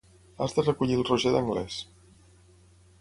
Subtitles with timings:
[0.45, 1.77] Has de recollir el Roger d'anglès.